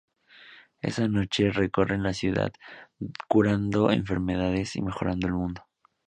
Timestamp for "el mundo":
5.27-5.61